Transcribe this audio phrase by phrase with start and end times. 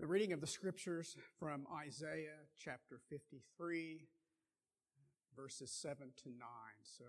[0.00, 4.08] The reading of the scriptures from Isaiah chapter 53,
[5.36, 6.38] verses 7 to 9.
[6.80, 7.04] So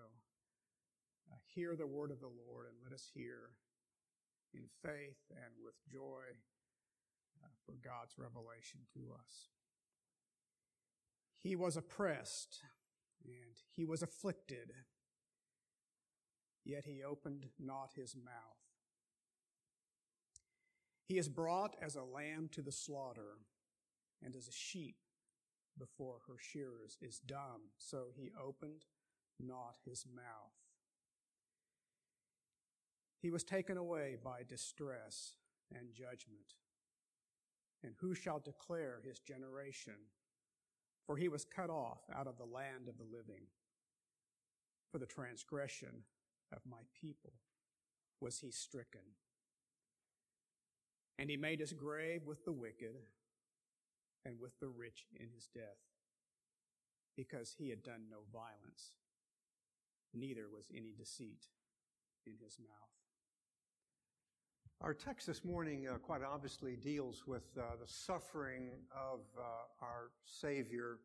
[1.30, 3.56] uh, hear the word of the Lord and let us hear
[4.52, 6.36] in faith and with joy
[7.42, 9.48] uh, for God's revelation to us.
[11.38, 12.58] He was oppressed
[13.24, 14.70] and he was afflicted,
[16.62, 18.61] yet he opened not his mouth.
[21.12, 23.36] He is brought as a lamb to the slaughter,
[24.24, 24.96] and as a sheep
[25.78, 28.86] before her shearers is dumb, so he opened
[29.38, 30.56] not his mouth.
[33.20, 35.34] He was taken away by distress
[35.70, 36.54] and judgment.
[37.84, 40.08] And who shall declare his generation?
[41.06, 43.48] For he was cut off out of the land of the living.
[44.90, 46.04] For the transgression
[46.50, 47.34] of my people
[48.18, 49.02] was he stricken.
[51.18, 52.96] And he made his grave with the wicked
[54.24, 55.78] and with the rich in his death,
[57.16, 58.92] because he had done no violence,
[60.14, 61.46] neither was any deceit
[62.26, 62.92] in his mouth.
[64.80, 70.10] Our text this morning uh, quite obviously deals with uh, the suffering of uh, our
[70.24, 70.98] Savior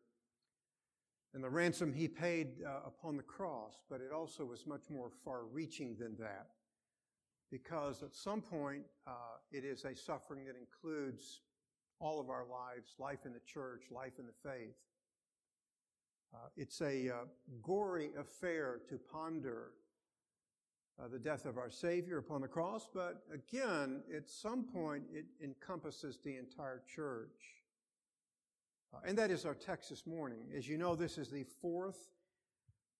[1.34, 5.10] and the ransom he paid uh, upon the cross, but it also was much more
[5.24, 6.48] far reaching than that
[7.50, 11.40] because at some point uh, it is a suffering that includes
[12.00, 14.76] all of our lives, life in the church, life in the faith.
[16.34, 17.14] Uh, it's a uh,
[17.62, 19.70] gory affair to ponder
[21.02, 25.24] uh, the death of our Savior upon the cross, but again, at some point, it
[25.42, 27.54] encompasses the entire church.
[28.92, 30.40] Uh, and that is our text this morning.
[30.56, 32.08] As you know, this is the fourth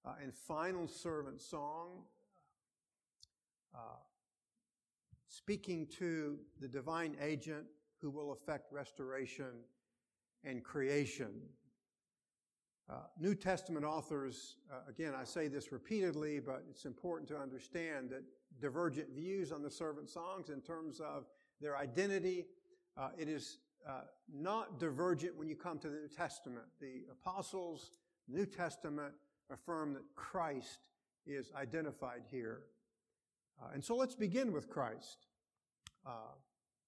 [0.05, 2.05] uh, and final servant song
[5.28, 7.66] speaking to the divine agent
[8.00, 9.52] who will effect restoration
[10.44, 11.32] and creation.
[12.90, 18.08] Uh, New Testament authors, uh, again, I say this repeatedly, but it's important to understand
[18.11, 18.22] that
[18.61, 21.27] divergent views on the servant songs in terms of
[21.61, 22.46] their identity,
[22.96, 24.00] uh, it is uh,
[24.33, 26.64] not divergent when you come to the New Testament.
[26.80, 27.90] The apostles,
[28.27, 29.12] New Testament,
[29.50, 30.88] affirm that Christ
[31.27, 32.62] is identified here.
[33.61, 35.27] Uh, and so let's begin with Christ.
[36.07, 36.33] Uh,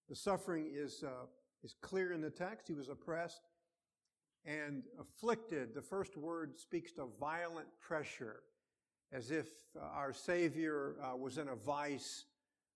[0.09, 1.27] the suffering is, uh,
[1.63, 2.69] is clear in the text.
[2.69, 3.43] He was oppressed
[4.45, 5.75] and afflicted.
[5.75, 8.43] The first word speaks to violent pressure,
[9.13, 12.25] as if uh, our Savior uh, was in a vice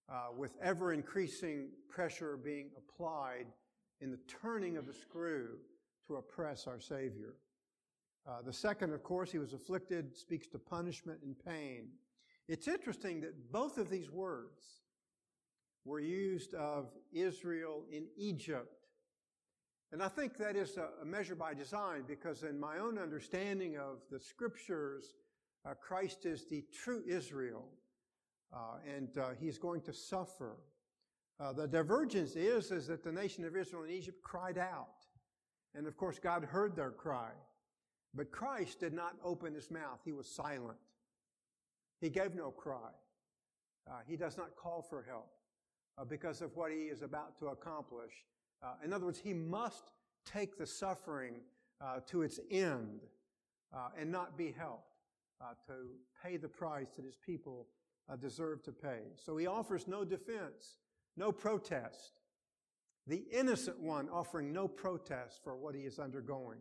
[0.09, 3.47] uh, with ever increasing pressure being applied
[4.01, 5.57] in the turning of the screw
[6.07, 7.35] to oppress our Savior.
[8.45, 11.89] The second, of course, he was afflicted, speaks to punishment and pain.
[12.49, 14.63] It's interesting that both of these words
[15.85, 18.87] were used of Israel in Egypt.
[19.93, 23.99] And I think that is a measure by design because, in my own understanding of
[24.11, 25.15] the scriptures,
[25.65, 27.69] uh, Christ is the true Israel,
[28.53, 30.57] uh, and uh, he's going to suffer.
[31.39, 35.07] Uh, the divergence is, is that the nation of Israel in Egypt cried out.
[35.75, 37.31] And of course, God heard their cry.
[38.15, 40.01] But Christ did not open his mouth.
[40.05, 40.79] He was silent.
[42.05, 42.91] He gave no cry.
[43.91, 45.31] Uh, he does not call for help
[45.97, 48.13] uh, because of what he is about to accomplish.
[48.63, 49.85] Uh, in other words, he must
[50.27, 51.37] take the suffering
[51.81, 53.01] uh, to its end
[53.75, 54.97] uh, and not be helped
[55.41, 55.73] uh, to
[56.23, 57.69] pay the price that his people
[58.21, 59.01] deserve to pay.
[59.17, 60.81] So he offers no defense,
[61.17, 62.21] no protest.
[63.07, 66.61] The innocent one offering no protest for what he is undergoing.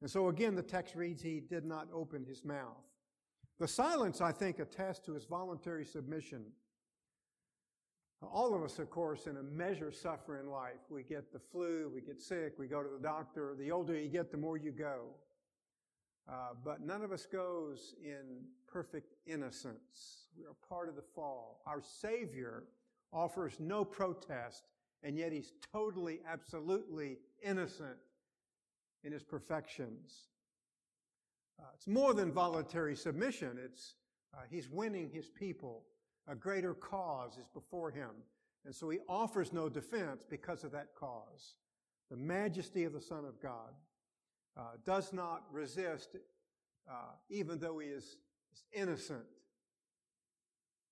[0.00, 2.80] And so again, the text reads, he did not open his mouth.
[3.58, 6.44] The silence, I think, attests to his voluntary submission
[8.32, 10.80] all of us, of course, in a measure suffer in life.
[10.88, 13.54] We get the flu, we get sick, we go to the doctor.
[13.58, 15.06] The older you get, the more you go.
[16.28, 20.28] Uh, but none of us goes in perfect innocence.
[20.38, 21.60] We are part of the fall.
[21.66, 22.64] Our Savior
[23.12, 24.64] offers no protest,
[25.02, 27.98] and yet He's totally, absolutely innocent
[29.02, 30.28] in His perfections.
[31.60, 33.58] Uh, it's more than voluntary submission.
[33.64, 33.94] It's
[34.34, 35.84] uh, He's winning His people
[36.26, 38.10] a greater cause is before him.
[38.64, 41.56] And so he offers no defense because of that cause.
[42.10, 43.72] The majesty of the Son of God
[44.56, 46.16] uh, does not resist,
[46.90, 46.92] uh,
[47.28, 48.16] even though he is,
[48.52, 49.24] is innocent.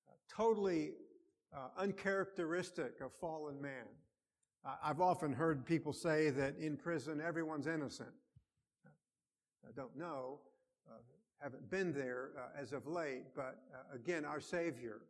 [0.08, 0.92] Uh, totally
[1.54, 3.86] uh, uncharacteristic of fallen man.
[4.84, 8.12] I've often heard people say that in prison everyone's innocent.
[9.66, 10.38] I don't know,
[11.40, 13.58] haven't been there uh, as of late, but
[13.92, 15.00] again, our Savior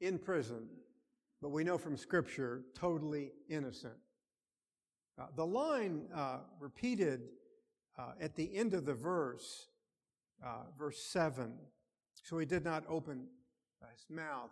[0.00, 0.66] in prison,
[1.40, 3.94] but we know from Scripture, totally innocent.
[5.18, 7.28] Uh, the line uh, repeated
[7.98, 9.68] uh, at the end of the verse,
[10.44, 11.52] uh, verse 7,
[12.22, 13.26] so he did not open
[13.92, 14.50] his mouth,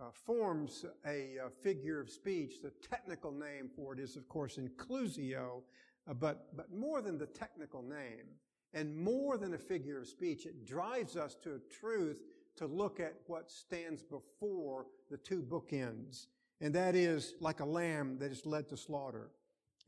[0.00, 2.56] uh, forms a, a, figure of speech.
[2.62, 5.62] The technical name for it is, of course, inclusio,
[6.08, 8.26] uh, but, but more than the technical name,
[8.76, 12.18] and more than a figure of speech, it drives us to a truth
[12.56, 16.26] to look at what stands before the two bookends.
[16.60, 19.30] And that is like a lamb that is led to slaughter,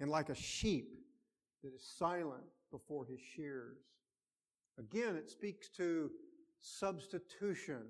[0.01, 0.97] and like a sheep
[1.63, 3.77] that is silent before his shears.
[4.79, 6.11] Again, it speaks to
[6.61, 7.83] substitution,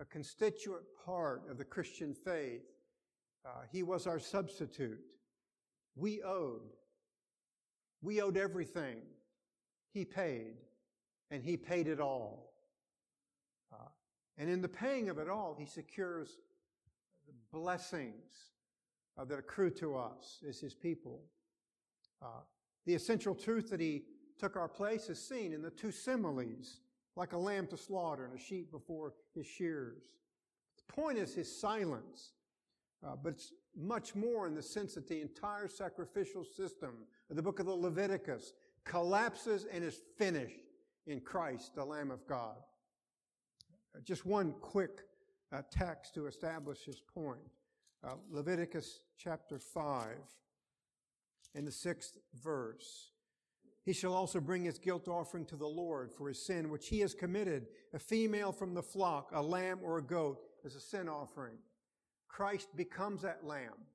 [0.00, 2.64] a constituent part of the Christian faith.
[3.46, 5.00] Uh, he was our substitute.
[5.96, 6.74] We owed.
[8.02, 8.98] We owed everything.
[9.92, 10.54] He paid,
[11.30, 12.52] and He paid it all.
[13.72, 13.88] Uh,
[14.38, 16.38] and in the paying of it all, He secures
[17.26, 18.52] the blessings
[19.18, 21.22] uh, that accrue to us as His people.
[22.22, 22.42] Uh,
[22.86, 24.04] the essential truth that He
[24.38, 26.80] took our place is seen in the two similes,
[27.16, 30.02] like a lamb to slaughter and a sheep before His shears.
[30.76, 32.32] The point is His silence,
[33.06, 36.94] uh, but it's much more in the sense that the entire sacrificial system
[37.28, 38.52] of the book of the Leviticus
[38.90, 40.58] collapses and is finished
[41.06, 42.56] in Christ, the Lamb of God.
[44.02, 45.02] Just one quick
[45.52, 47.38] uh, text to establish his point.
[48.02, 50.16] Uh, Leviticus chapter 5
[51.54, 53.12] in the sixth verse.
[53.84, 56.98] He shall also bring his guilt offering to the Lord for his sin which he
[57.00, 61.08] has committed, a female from the flock, a lamb or a goat, as a sin
[61.08, 61.58] offering.
[62.26, 63.86] Christ becomes that lamb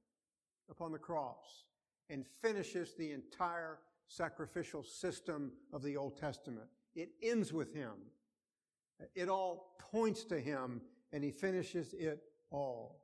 [0.69, 1.65] upon the cross
[2.09, 6.67] and finishes the entire sacrificial system of the Old Testament.
[6.95, 7.93] It ends with him.
[9.13, 10.81] It all points to him
[11.11, 12.21] and he finishes it
[12.51, 12.99] all.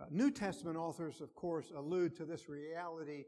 [0.00, 3.24] Uh, New Testament authors, of course, allude to this reality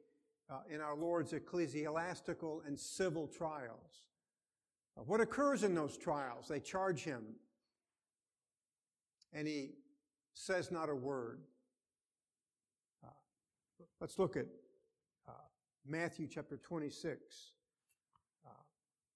[0.50, 4.08] uh, in our Lord's ecclesiastical and civil trials.
[4.96, 6.48] Uh, what occurs in those trials?
[6.48, 7.22] They charge him,
[9.32, 9.74] and he
[10.34, 11.40] says not a word.
[13.04, 13.10] Uh,
[14.00, 14.46] let's look at
[15.86, 17.52] Matthew chapter 26,
[18.46, 18.50] uh,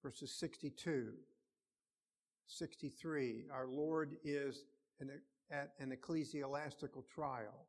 [0.02, 1.12] verses 62,
[2.46, 3.44] 63.
[3.50, 4.64] Our Lord is
[5.00, 5.10] an,
[5.50, 7.66] at an ecclesiastical trial.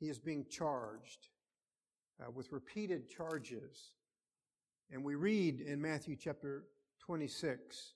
[0.00, 1.28] He is being charged
[2.18, 3.92] uh, with repeated charges.
[4.90, 6.64] And we read in Matthew chapter
[7.00, 7.92] 26,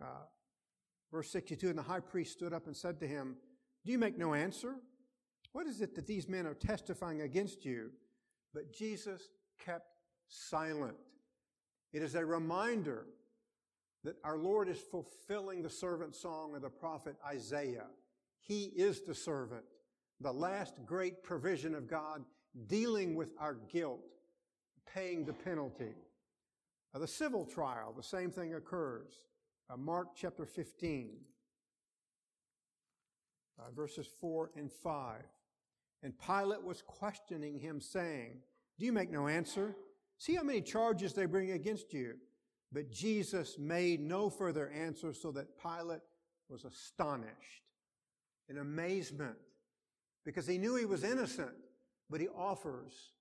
[0.00, 0.06] uh,
[1.12, 3.36] verse 62, and the high priest stood up and said to him,
[3.84, 4.76] Do you make no answer?
[5.52, 7.90] What is it that these men are testifying against you?
[8.54, 9.28] But Jesus
[9.64, 9.98] kept
[10.28, 10.96] silent.
[11.92, 13.06] It is a reminder
[14.04, 17.86] that our Lord is fulfilling the servant song of the prophet Isaiah.
[18.40, 19.64] He is the servant,
[20.20, 22.24] the last great provision of God
[22.66, 24.04] dealing with our guilt,
[24.92, 25.94] paying the penalty.
[26.94, 29.20] Uh, the civil trial, the same thing occurs.
[29.70, 31.16] Uh, Mark chapter 15,
[33.58, 35.22] uh, verses 4 and 5.
[36.02, 38.42] And Pilate was questioning him, saying,
[38.78, 39.76] Do you make no answer?
[40.18, 42.14] See how many charges they bring against you.
[42.72, 46.00] But Jesus made no further answer, so that Pilate
[46.48, 47.62] was astonished
[48.48, 49.36] in amazement
[50.24, 51.54] because he knew he was innocent,
[52.10, 53.12] but he offers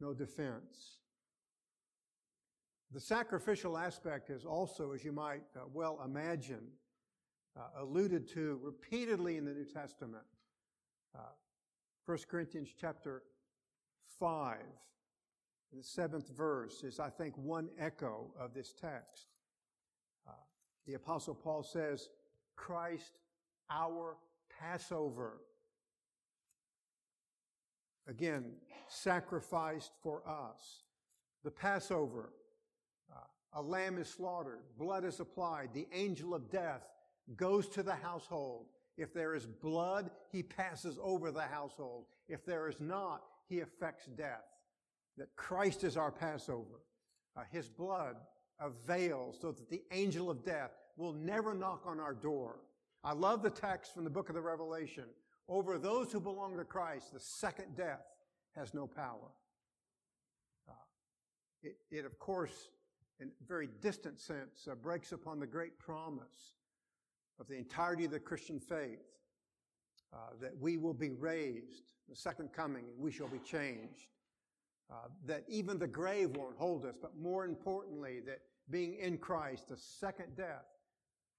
[0.00, 0.98] no defense.
[2.92, 6.68] The sacrificial aspect is also, as you might uh, well imagine,
[7.56, 10.24] uh, alluded to repeatedly in the New Testament.
[11.14, 11.32] Uh,
[12.06, 13.24] 1 Corinthians chapter
[14.18, 14.58] 5,
[15.72, 19.26] the seventh verse is, I think, one echo of this text.
[20.26, 20.32] Uh,
[20.86, 22.08] the Apostle Paul says,
[22.56, 23.18] Christ,
[23.70, 24.16] our
[24.58, 25.40] Passover.
[28.08, 28.44] Again,
[28.88, 30.84] sacrificed for us.
[31.44, 32.32] The Passover,
[33.14, 36.82] uh, a lamb is slaughtered, blood is applied, the angel of death
[37.36, 38.66] goes to the household.
[38.96, 42.06] If there is blood, he passes over the household.
[42.28, 44.44] If there is not, he affects death.
[45.16, 46.80] That Christ is our Passover.
[47.36, 48.16] Uh, his blood
[48.60, 52.60] avails so that the angel of death will never knock on our door.
[53.04, 55.04] I love the text from the book of the Revelation.
[55.48, 58.04] Over those who belong to Christ, the second death
[58.54, 59.30] has no power.
[60.68, 60.72] Uh,
[61.62, 62.70] it, it, of course,
[63.20, 66.56] in a very distant sense, uh, breaks upon the great promise
[67.40, 69.04] of the entirety of the Christian faith
[70.12, 74.08] uh, that we will be raised, the second coming, and we shall be changed.
[74.90, 79.68] Uh, that even the grave won't hold us, but more importantly, that being in Christ,
[79.68, 80.64] the second death,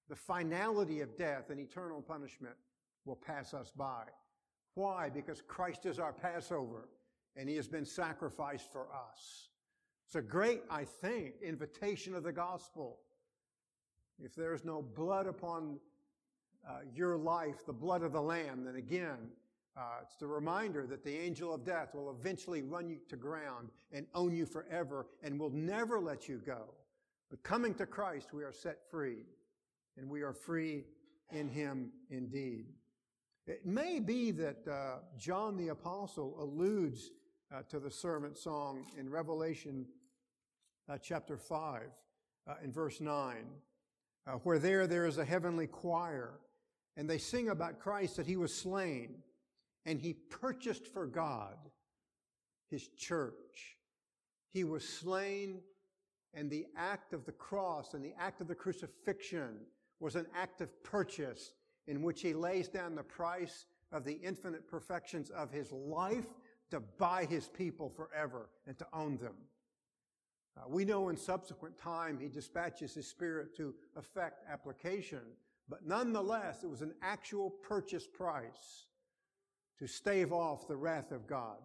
[0.08, 2.56] the finality of death and eternal punishment
[3.06, 4.04] will pass us by.
[4.76, 5.10] Why?
[5.10, 6.90] Because Christ is our Passover,
[7.36, 9.50] and he has been sacrificed for us.
[10.06, 13.00] It's a great, I think, invitation of the gospel.
[14.20, 15.80] If there's no blood upon
[16.68, 19.30] uh, your life, the blood of the Lamb, then again,
[19.78, 23.70] uh, it's the reminder that the angel of death will eventually run you to ground
[23.92, 26.74] and own you forever and will never let you go.
[27.30, 29.26] But coming to Christ, we are set free,
[29.98, 30.86] and we are free
[31.32, 32.66] in Him indeed.
[33.46, 37.12] It may be that uh, John the Apostle alludes
[37.54, 39.86] uh, to the servant song in Revelation
[40.90, 41.84] uh, chapter 5
[42.48, 43.46] uh, in verse 9,
[44.28, 46.40] uh, where there there is a heavenly choir,
[46.98, 49.16] and they sing about Christ that He was slain
[49.90, 51.58] and he purchased for God
[52.70, 53.76] his church.
[54.52, 55.62] He was slain,
[56.36, 59.62] and the act of the cross and the act of the crucifixion
[60.00, 61.54] was an act of purchase
[61.88, 66.28] in which he lays down the price of the infinite perfections of his life
[66.70, 69.34] to buy his people forever and to own them.
[70.56, 75.22] Uh, we know in subsequent time he dispatches his spirit to effect application,
[75.68, 78.86] but nonetheless, it was an actual purchase price
[79.80, 81.58] to stave off the wrath of God.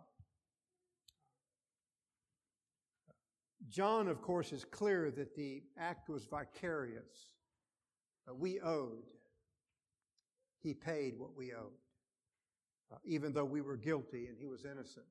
[3.68, 7.32] John, of course, is clear that the act was vicarious.
[8.32, 9.02] we owed.
[10.62, 11.72] He paid what we owed,
[12.92, 15.06] uh, even though we were guilty and he was innocent.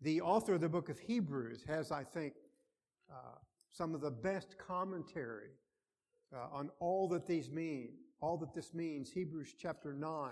[0.00, 2.34] The author of the book of Hebrews has, I think,
[3.10, 3.38] uh,
[3.70, 5.50] some of the best commentary
[6.34, 7.90] uh, on all that these mean,
[8.20, 9.10] all that this means.
[9.10, 10.30] Hebrews chapter 9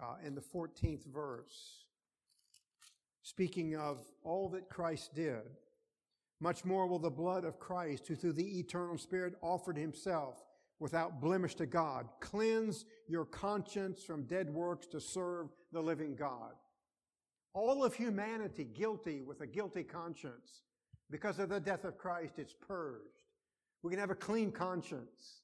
[0.00, 1.84] uh, in the 14th verse,
[3.22, 5.42] speaking of all that Christ did.
[6.40, 10.36] Much more will the blood of Christ, who through the eternal Spirit offered himself
[10.78, 16.52] without blemish to God, cleanse your conscience from dead works to serve the living God.
[17.54, 20.62] All of humanity guilty with a guilty conscience.
[21.10, 23.02] Because of the death of Christ, it's purged.
[23.82, 25.40] We can have a clean conscience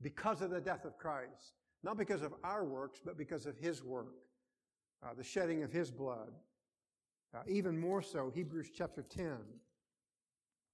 [0.00, 1.54] because of the death of Christ.
[1.82, 4.14] Not because of our works, but because of His work,
[5.02, 6.32] uh, the shedding of His blood.
[7.34, 9.36] Uh, even more so, Hebrews chapter 10,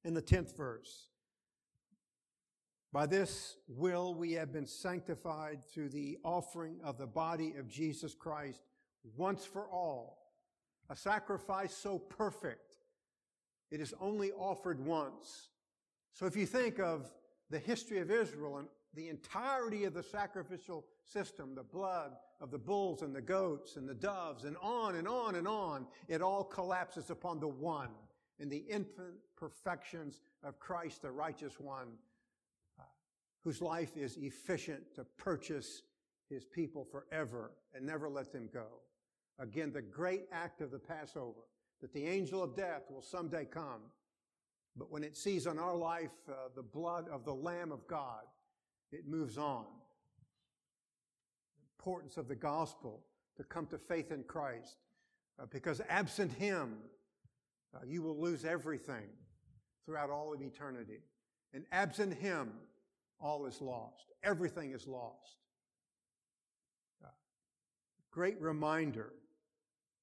[0.04, 1.09] in the 10th verse.
[2.92, 8.14] By this will we have been sanctified through the offering of the body of Jesus
[8.14, 8.62] Christ
[9.16, 10.18] once for all.
[10.90, 12.76] A sacrifice so perfect,
[13.71, 15.49] it is only offered once.
[16.12, 17.11] So if you think of
[17.49, 22.59] the history of Israel and the entirety of the sacrificial system, the blood of the
[22.59, 26.44] bulls and the goats and the doves, and on and on and on, it all
[26.44, 27.90] collapses upon the one
[28.38, 31.88] in the infant perfections of Christ, the righteous one,
[32.78, 32.85] uh,
[33.44, 35.82] whose life is efficient to purchase
[36.28, 38.66] his people forever and never let them go.
[39.38, 41.40] Again, the great act of the Passover,
[41.80, 43.82] that the angel of death will someday come.
[44.76, 48.23] But when it sees on our life uh, the blood of the Lamb of God,
[48.90, 49.66] it moves on
[51.83, 53.01] importance of the gospel
[53.37, 54.77] to come to faith in Christ.
[55.41, 56.77] Uh, because absent Him,
[57.75, 59.09] uh, you will lose everything
[59.85, 61.01] throughout all of eternity.
[61.53, 62.53] And absent Him,
[63.21, 64.12] all is lost.
[64.23, 65.39] Everything is lost.
[67.05, 67.09] Uh,
[68.12, 69.12] great reminder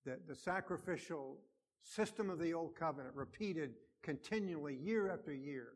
[0.05, 1.37] that the sacrificial
[1.81, 3.71] system of the Old Covenant, repeated
[4.03, 5.69] continually year after year,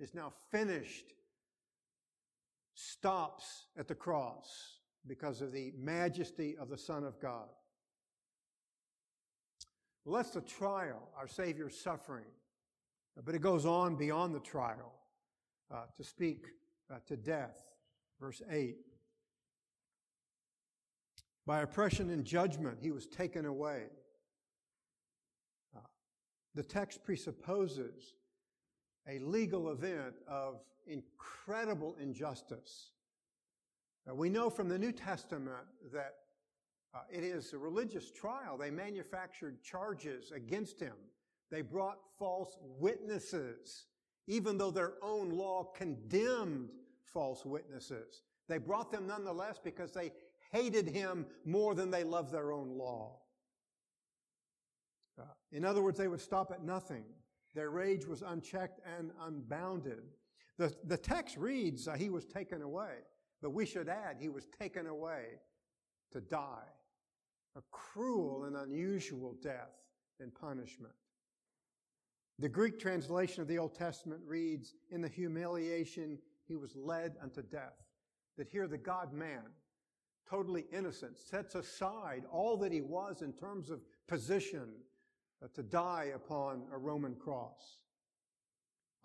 [0.00, 1.12] is now finished,
[2.74, 7.48] stops at the cross because of the majesty of the Son of God.
[10.04, 12.24] Well, that's the trial, our Savior's suffering.
[13.24, 14.92] But it goes on beyond the trial
[15.72, 16.46] uh, to speak
[16.90, 17.56] uh, to death.
[18.20, 18.76] Verse 8.
[21.46, 23.84] By oppression and judgment, he was taken away.
[25.76, 25.80] Uh,
[26.54, 28.14] the text presupposes
[29.08, 32.91] a legal event of incredible injustice
[34.10, 36.14] we know from the New Testament that
[36.94, 38.58] uh, it is a religious trial.
[38.58, 40.94] They manufactured charges against him.
[41.50, 43.86] They brought false witnesses,
[44.26, 46.70] even though their own law condemned
[47.04, 48.22] false witnesses.
[48.48, 50.12] They brought them nonetheless because they
[50.50, 53.18] hated him more than they loved their own law.
[55.18, 57.04] Uh, in other words, they would stop at nothing.
[57.54, 60.02] Their rage was unchecked and unbounded.
[60.58, 62.96] The, the text reads, uh, He was taken away.
[63.42, 65.24] But we should add, he was taken away
[66.12, 66.68] to die.
[67.56, 69.74] A cruel and unusual death
[70.20, 70.94] and punishment.
[72.38, 76.18] The Greek translation of the Old Testament reads, In the humiliation
[76.48, 77.76] he was led unto death.
[78.38, 79.42] That here the God man
[80.28, 84.68] totally innocent, sets aside all that he was in terms of position
[85.42, 87.80] uh, to die upon a Roman cross.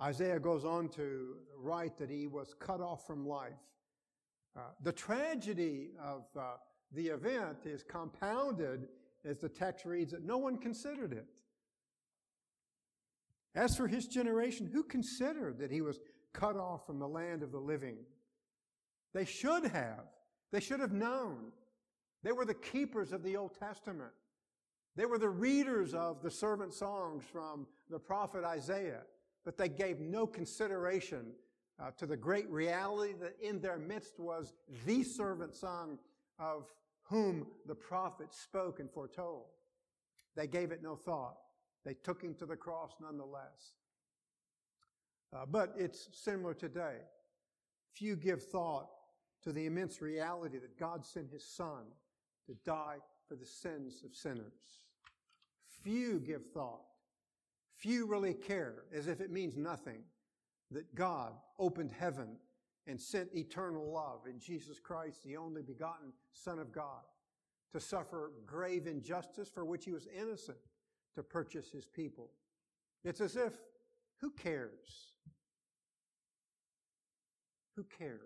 [0.02, 3.60] Isaiah goes on to write that he was cut off from life.
[4.58, 6.54] Uh, the tragedy of uh,
[6.94, 8.88] the event is compounded
[9.24, 11.28] as the text reads that no one considered it.
[13.54, 16.00] As for his generation, who considered that he was
[16.34, 17.98] cut off from the land of the living?
[19.14, 20.06] They should have.
[20.52, 21.52] They should have known.
[22.24, 24.12] They were the keepers of the Old Testament.
[24.96, 29.04] They were the readers of the servant songs from the prophet Isaiah,
[29.46, 31.34] but they gave no consideration
[31.80, 34.54] uh, to the great reality that in their midst was
[34.86, 35.98] the servant son
[36.40, 36.72] of
[37.04, 39.46] whom the prophet spoke and foretold.
[40.36, 41.38] They gave it no thought.
[41.86, 43.74] They took him to the cross nonetheless.
[45.34, 46.98] Uh, but it's similar today.
[47.94, 48.88] Few give thought
[49.44, 51.86] to the immense reality that God sent his son
[52.46, 54.86] to die for the sins of sinners.
[55.84, 56.82] Few give thought.
[57.76, 60.02] Few really care, as if it means nothing,
[60.72, 62.38] that God opened heaven
[62.88, 67.04] and sent eternal love in Jesus Christ, the only begotten Son of God,
[67.74, 70.58] to suffer grave injustice for which he was innocent
[71.16, 72.32] to purchase his people.
[73.04, 73.54] It's as if,
[74.20, 75.14] who cares?
[77.76, 78.20] Who cares?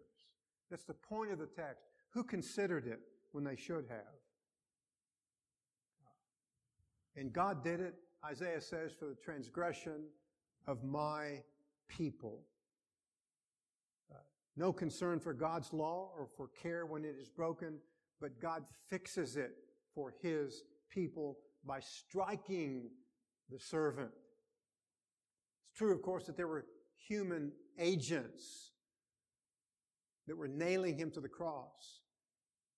[0.69, 1.85] That's the point of the text.
[2.11, 2.99] Who considered it
[3.31, 4.19] when they should have?
[7.15, 7.95] And God did it,
[8.25, 10.03] Isaiah says, for the transgression
[10.67, 11.41] of my
[11.97, 12.41] people.
[14.11, 14.17] Uh,
[14.55, 17.77] no concern for God's law or for care when it is broken,
[18.19, 19.51] but God fixes it
[19.93, 22.89] for his people by striking
[23.49, 24.11] the servant.
[25.69, 26.65] It's true, of course, that there were
[27.07, 28.71] human agents
[30.27, 32.01] that were nailing him to the cross,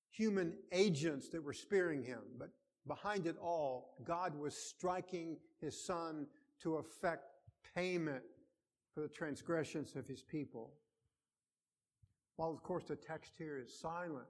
[0.10, 2.50] human agents that were spearing him, but
[2.88, 6.27] behind it all, God was striking his son
[6.62, 7.25] to effect
[7.75, 8.24] payment
[8.94, 10.72] for the transgressions of his people.
[12.36, 14.25] While, of course, the text here is silent,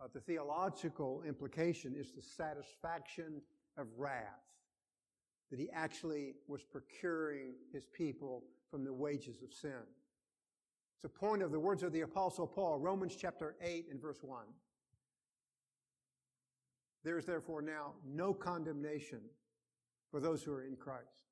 [0.00, 3.40] uh, the theological implication is the satisfaction
[3.76, 4.44] of wrath,
[5.50, 9.82] that he actually was procuring his people from the wages of sin.
[10.96, 14.18] It's a point of the words of the Apostle Paul, Romans chapter 8 and verse
[14.22, 14.40] 1.
[17.04, 19.20] There is therefore now no condemnation
[20.10, 21.27] for those who are in Christ.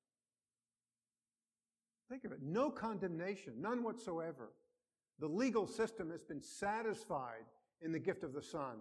[2.09, 2.39] Think of it.
[2.41, 4.53] No condemnation, none whatsoever.
[5.19, 7.45] The legal system has been satisfied
[7.81, 8.77] in the gift of the Son.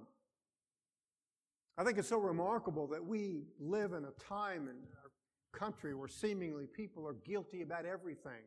[1.78, 5.10] I think it's so remarkable that we live in a time in our
[5.52, 8.42] country where seemingly people are guilty about everything.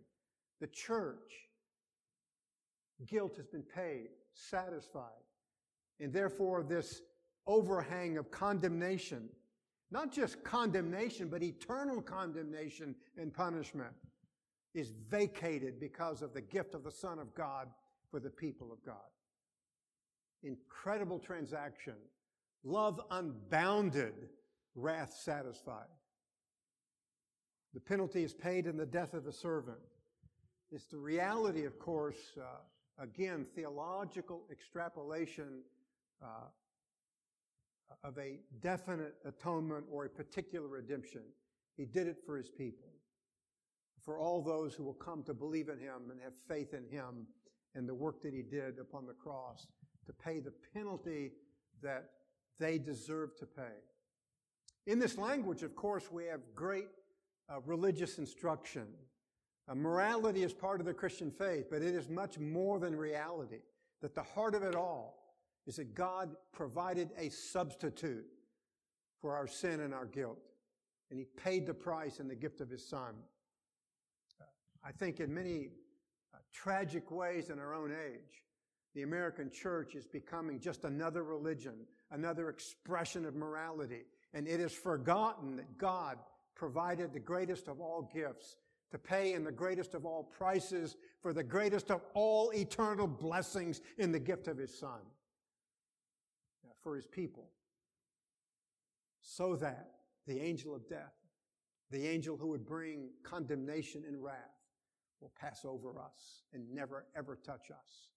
[0.61, 1.47] The church,
[3.05, 5.03] guilt has been paid, satisfied.
[5.99, 7.01] And therefore, this
[7.45, 9.29] overhang of condemnation,
[9.91, 13.91] not just condemnation, but eternal condemnation and punishment,
[14.73, 17.67] is vacated because of the gift of the Son of God
[18.11, 18.95] for the people of God.
[20.43, 21.95] Incredible transaction
[22.63, 24.13] Love unbounded,
[24.75, 25.87] wrath satisfied.
[27.73, 29.77] The penalty is paid in the death of the servant.
[30.71, 35.61] It's the reality, of course, uh, again, theological extrapolation
[36.21, 36.47] uh,
[38.03, 41.21] of a definite atonement or a particular redemption.
[41.77, 42.89] He did it for his people,
[44.03, 47.27] for all those who will come to believe in him and have faith in him
[47.75, 49.67] and the work that he did upon the cross
[50.05, 51.31] to pay the penalty
[51.81, 52.09] that
[52.59, 53.77] they deserve to pay.
[54.87, 56.87] In this language, of course, we have great
[57.49, 58.87] uh, religious instruction.
[59.67, 63.59] Uh, morality is part of the Christian faith, but it is much more than reality.
[64.01, 65.19] That the heart of it all
[65.67, 68.25] is that God provided a substitute
[69.21, 70.39] for our sin and our guilt.
[71.11, 73.13] And He paid the price in the gift of His Son.
[74.83, 75.69] I think in many
[76.33, 78.43] uh, tragic ways in our own age,
[78.95, 81.75] the American church is becoming just another religion,
[82.11, 84.05] another expression of morality.
[84.33, 86.17] And it is forgotten that God
[86.55, 88.57] provided the greatest of all gifts
[88.91, 93.81] to pay in the greatest of all prices for the greatest of all eternal blessings
[93.97, 94.99] in the gift of His Son
[96.81, 97.49] for His people.
[99.21, 99.91] So that
[100.25, 101.13] the angel of death,
[101.91, 104.58] the angel who would bring condemnation and wrath,
[105.21, 108.09] will pass over us and never ever touch us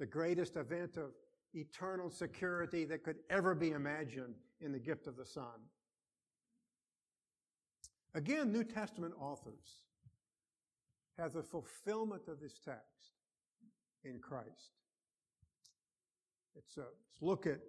[0.00, 1.10] the greatest event of
[1.54, 5.60] eternal security that could ever be imagined in the gift of the Son.
[8.14, 9.84] Again, New Testament authors
[11.18, 13.12] have the fulfillment of this text
[14.04, 14.72] in Christ.
[16.54, 17.60] Let's, uh, let's look at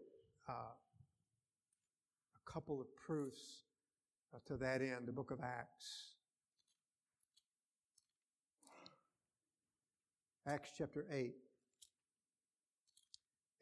[0.47, 3.65] uh, a couple of proofs
[4.33, 6.15] uh, to that end, the book of Acts.
[10.51, 11.33] Acts chapter 8.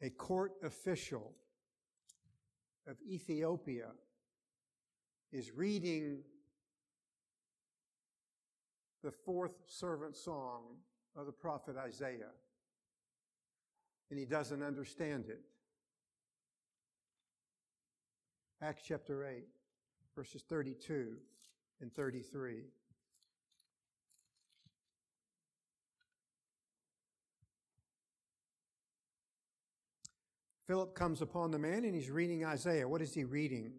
[0.02, 1.30] A court official
[2.88, 3.90] of Ethiopia
[5.30, 6.18] is reading
[9.04, 10.62] the fourth servant song
[11.14, 12.34] of the prophet Isaiah,
[14.10, 15.42] and he doesn't understand it.
[18.60, 19.44] Acts chapter 8,
[20.16, 21.12] verses 32
[21.80, 22.64] and 33.
[30.70, 32.86] Philip comes upon the man and he's reading Isaiah.
[32.86, 33.72] What is he reading?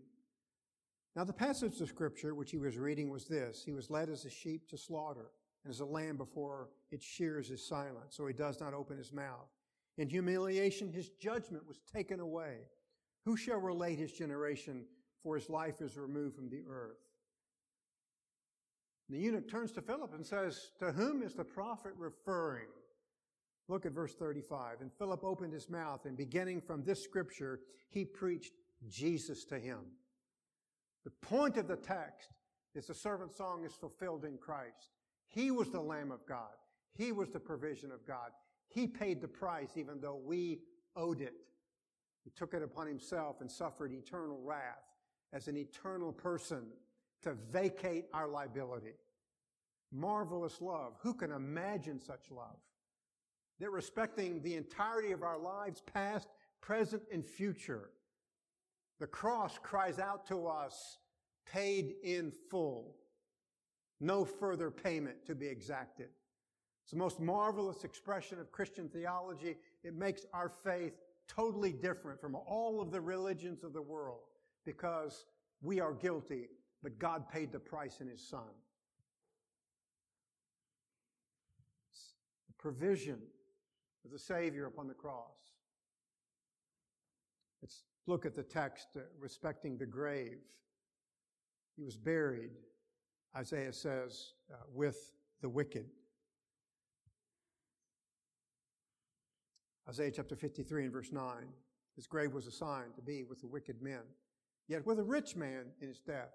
[1.16, 4.26] Now, the passage of scripture which he was reading was this He was led as
[4.26, 5.32] a sheep to slaughter,
[5.64, 9.14] and as a lamb before its shears is silent, so he does not open his
[9.14, 9.48] mouth.
[9.98, 12.58] In humiliation, his judgment was taken away.
[13.24, 14.84] Who shall relate his generation,
[15.24, 17.00] for his life is removed from the earth?
[19.08, 22.68] And the eunuch turns to Philip and says, To whom is the prophet referring?
[23.72, 24.82] Look at verse 35.
[24.82, 28.52] And Philip opened his mouth, and beginning from this scripture, he preached
[28.90, 29.80] Jesus to him.
[31.06, 32.32] The point of the text
[32.76, 34.92] is the servant song is fulfilled in Christ.
[35.30, 36.52] He was the Lamb of God.
[36.98, 38.32] He was the provision of God.
[38.68, 40.60] He paid the price even though we
[40.98, 41.36] owed it.
[42.26, 44.84] He took it upon himself and suffered eternal wrath
[45.32, 46.64] as an eternal person
[47.24, 48.96] to vacate our liability.
[49.94, 50.96] Marvelous love.
[51.04, 52.58] Who can imagine such love?
[53.60, 56.28] That respecting the entirety of our lives, past,
[56.62, 57.90] present, and future,
[59.00, 61.00] the cross cries out to us,
[61.46, 62.96] paid in full.
[64.00, 66.10] No further payment to be exacted.
[66.84, 69.58] It's the most marvelous expression of Christian theology.
[69.84, 70.94] It makes our faith
[71.28, 74.22] totally different from all of the religions of the world
[74.66, 75.26] because
[75.62, 76.50] we are guilty,
[76.84, 78.42] but God paid the price in His Son.
[81.92, 82.14] It's
[82.48, 83.20] the provision
[84.06, 85.54] of the Savior upon the cross.
[87.62, 90.40] Let's look at the text uh, respecting the grave.
[91.76, 92.52] He was buried,
[93.36, 95.86] Isaiah says, uh, with the wicked.
[99.88, 101.34] Isaiah chapter 53 and verse 9.
[101.96, 104.02] His grave was assigned to be with the wicked men,
[104.68, 106.34] yet with a rich man in his death.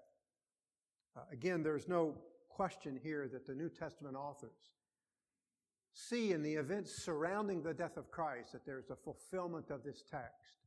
[1.15, 2.15] Uh, again, there's no
[2.49, 4.71] question here that the New Testament authors
[5.97, 10.03] see in the events surrounding the death of Christ that there's a fulfillment of this
[10.09, 10.57] text.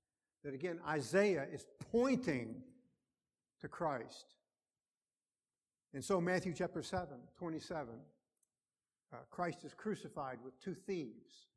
[0.43, 2.57] That again, Isaiah is pointing
[3.61, 4.35] to Christ.
[5.95, 7.89] And so, Matthew chapter 7, 27,
[9.13, 11.49] uh, Christ is crucified with two thieves,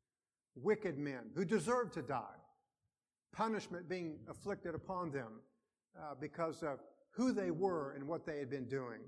[0.54, 2.38] wicked men who deserve to die,
[3.32, 5.40] punishment being afflicted upon them
[5.98, 9.00] uh, because of who they were and what they had been doing.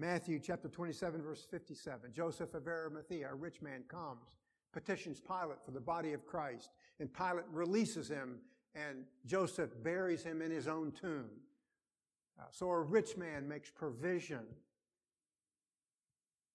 [0.00, 2.10] Matthew chapter 27, verse 57.
[2.10, 4.38] Joseph of Arimathea, a rich man, comes,
[4.72, 8.38] petitions Pilate for the body of Christ, and Pilate releases him,
[8.74, 11.28] and Joseph buries him in his own tomb.
[12.40, 14.46] Uh, so a rich man makes provision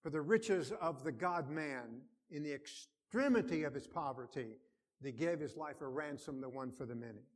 [0.02, 4.58] for the riches of the God man in the extremity of his poverty
[5.02, 7.28] that gave his life a ransom, the one for the many.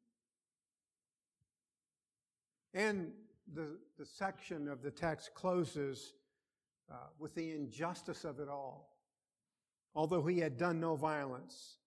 [2.74, 3.12] And
[3.54, 6.14] the, the section of the text closes
[6.92, 8.96] uh, with the injustice of it all.
[9.96, 11.78] Although he had done no violence,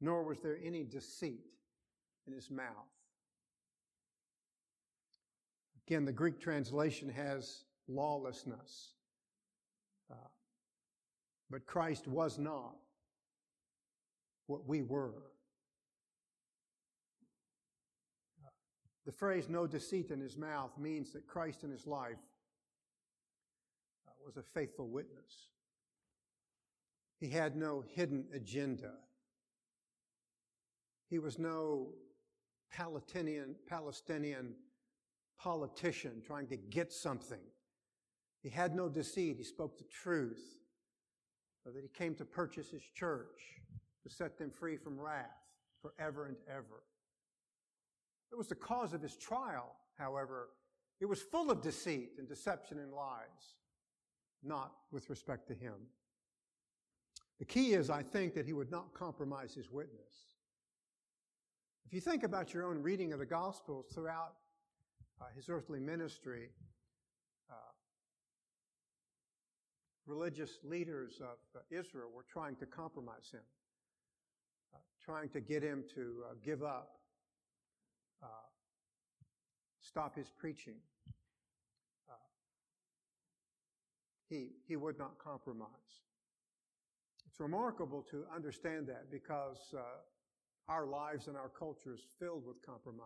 [0.00, 1.44] nor was there any deceit
[2.26, 2.66] in his mouth.
[5.86, 8.92] Again, the Greek translation has lawlessness.
[10.10, 10.14] Uh,
[11.50, 12.74] but Christ was not
[14.46, 15.22] what we were.
[19.06, 22.16] The phrase no deceit in his mouth means that Christ in his life
[24.08, 25.50] uh, was a faithful witness.
[27.20, 28.92] He had no hidden agenda.
[31.10, 31.88] He was no
[32.70, 34.54] Palestinian, Palestinian
[35.38, 37.40] politician trying to get something.
[38.42, 39.36] He had no deceit.
[39.36, 40.58] He spoke the truth.
[41.66, 43.40] that he came to purchase his church,
[44.02, 45.40] to set them free from wrath
[45.80, 46.82] forever and ever.
[48.34, 50.48] It was the cause of his trial, however.
[51.00, 53.54] It was full of deceit and deception and lies,
[54.42, 55.74] not with respect to him.
[57.38, 60.32] The key is, I think, that he would not compromise his witness.
[61.86, 64.34] If you think about your own reading of the Gospels throughout
[65.20, 66.48] uh, his earthly ministry,
[67.48, 67.54] uh,
[70.06, 73.44] religious leaders of uh, Israel were trying to compromise him,
[74.74, 76.98] uh, trying to get him to uh, give up,
[79.94, 80.74] stop his preaching.
[82.10, 82.14] Uh,
[84.28, 85.68] he, he would not compromise.
[87.28, 89.82] It's remarkable to understand that because uh,
[90.68, 93.04] our lives and our culture is filled with compromise.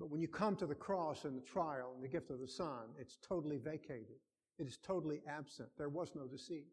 [0.00, 2.48] But when you come to the cross and the trial and the gift of the
[2.48, 4.18] Son, it's totally vacated.
[4.58, 5.68] It is totally absent.
[5.78, 6.66] There was no deceit.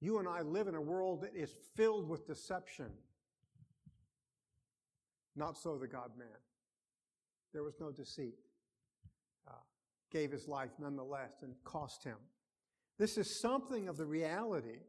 [0.00, 2.92] You and I live in a world that is filled with deception.
[5.34, 6.28] Not so the God man.
[7.52, 8.38] There was no deceit.
[9.46, 9.52] Uh,
[10.12, 12.16] gave his life nonetheless and cost him.
[12.98, 14.80] This is something of the reality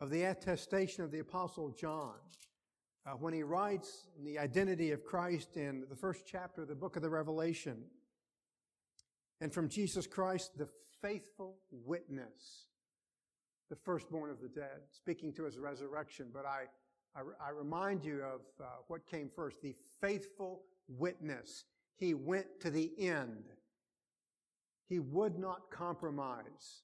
[0.00, 2.14] of the attestation of the Apostle John
[3.06, 6.96] uh, when he writes the identity of Christ in the first chapter of the book
[6.96, 7.84] of the Revelation.
[9.40, 10.68] And from Jesus Christ, the
[11.02, 12.66] faithful witness
[13.70, 16.26] the firstborn of the dead, speaking to his resurrection.
[16.34, 16.64] But I,
[17.16, 20.62] I, I remind you of uh, what came first the faithful
[20.98, 21.64] witness.
[21.96, 23.44] He went to the end,
[24.88, 26.82] he would not compromise.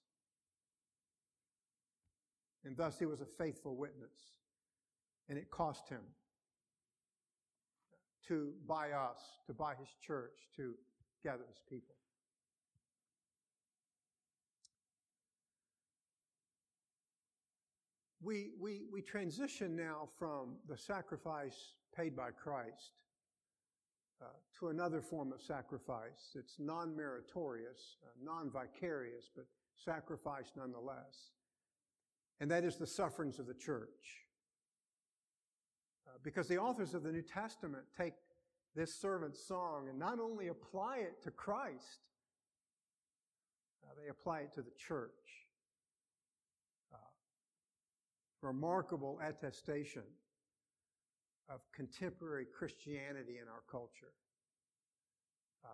[2.65, 4.11] And thus he was a faithful witness.
[5.29, 6.01] And it cost him
[8.27, 10.75] to buy us, to buy his church, to
[11.23, 11.95] gather his people.
[18.27, 22.93] we, we, we transition now from the sacrifice paid by Christ
[24.23, 24.27] uh,
[24.59, 31.33] to another form of sacrifice that's non meritorious, uh, non vicarious, but sacrifice nonetheless.
[32.41, 34.25] And that is the sufferings of the church.
[36.07, 38.15] Uh, because the authors of the New Testament take
[38.75, 42.01] this servant song and not only apply it to Christ,
[43.85, 45.47] uh, they apply it to the church
[48.47, 50.03] remarkable attestation
[51.49, 54.13] of contemporary Christianity in our culture.
[55.65, 55.69] Uh,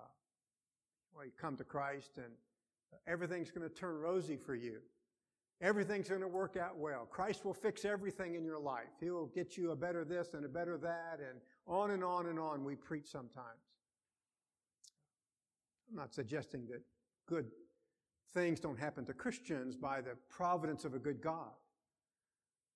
[1.14, 2.32] well, you come to Christ and
[3.06, 4.78] everything's going to turn rosy for you.
[5.60, 7.06] Everything's going to work out well.
[7.08, 8.90] Christ will fix everything in your life.
[9.00, 12.38] He'll get you a better this and a better that, and on and on and
[12.38, 13.62] on we preach sometimes.
[15.88, 16.82] I'm not suggesting that
[17.28, 17.46] good
[18.34, 21.52] things don't happen to Christians by the providence of a good God.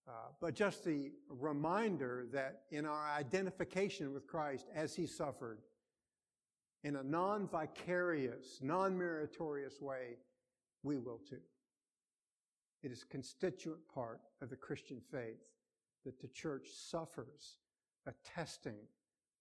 [0.08, 5.58] Uh, but just the reminder that in our identification with Christ as he suffered,
[6.84, 10.18] in a non vicarious, non meritorious way,
[10.84, 11.40] we will too.
[12.84, 15.50] It is a constituent part of the Christian faith
[16.04, 17.56] that the church suffers,
[18.06, 18.78] attesting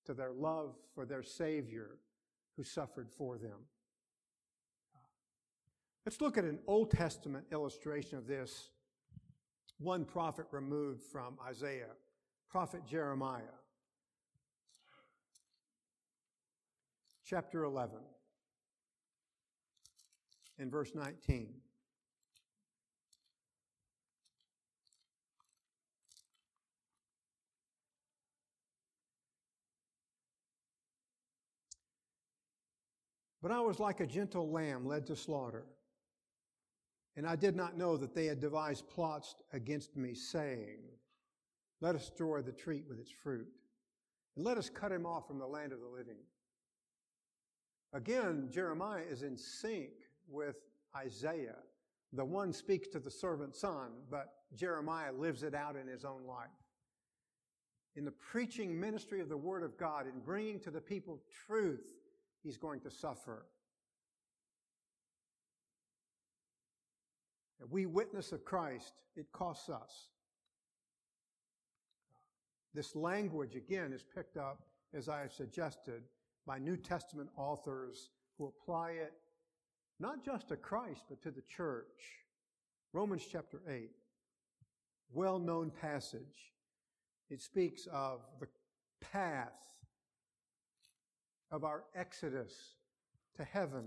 [0.05, 1.97] to their love for their Savior
[2.57, 3.59] who suffered for them.
[6.05, 8.69] Let's look at an Old Testament illustration of this
[9.79, 11.91] one prophet removed from Isaiah,
[12.49, 13.41] prophet Jeremiah.
[17.27, 17.97] Chapter 11
[20.59, 21.49] in verse 19.
[33.41, 35.65] But I was like a gentle lamb led to slaughter
[37.17, 40.79] and I did not know that they had devised plots against me, saying,
[41.81, 43.47] Let us destroy the tree with its fruit,
[44.35, 46.17] and let us cut him off from the land of the living.
[47.93, 49.91] Again, Jeremiah is in sync
[50.27, 50.57] with
[50.95, 51.55] Isaiah.
[52.11, 56.25] The one speaks to the servant son, but Jeremiah lives it out in his own
[56.27, 56.49] life.
[57.95, 61.93] In the preaching ministry of the Word of God, in bringing to the people truth,
[62.43, 63.45] he's going to suffer.
[67.69, 70.09] We witness of Christ, it costs us.
[72.73, 74.59] This language, again, is picked up,
[74.93, 76.03] as I have suggested,
[76.45, 79.13] by New Testament authors who apply it
[79.99, 81.85] not just to Christ, but to the church.
[82.91, 83.91] Romans chapter 8,
[85.13, 86.53] well known passage.
[87.29, 88.47] It speaks of the
[88.99, 89.51] path
[91.49, 92.53] of our exodus
[93.37, 93.85] to heaven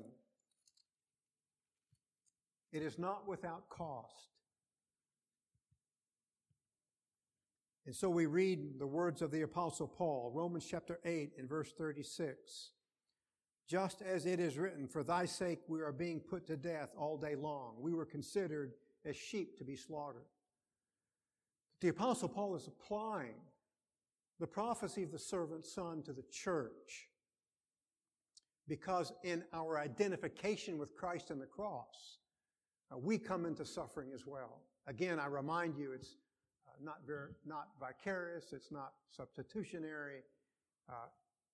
[2.72, 4.28] it is not without cost.
[7.86, 11.72] And so we read the words of the apostle Paul, Romans chapter 8 and verse
[11.72, 12.72] 36.
[13.66, 17.16] Just as it is written, for thy sake we are being put to death all
[17.16, 17.76] day long.
[17.80, 18.72] We were considered
[19.06, 20.26] as sheep to be slaughtered.
[21.80, 23.40] The apostle Paul is applying
[24.40, 27.08] the prophecy of the servant son to the church
[28.68, 32.18] because in our identification with Christ in the cross,
[32.92, 34.60] uh, we come into suffering as well.
[34.86, 36.16] Again, I remind you, it's
[36.66, 40.22] uh, not, ver- not vicarious, it's not substitutionary,
[40.88, 41.08] uh,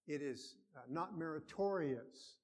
[0.06, 0.56] it is
[0.88, 2.36] not meritorious.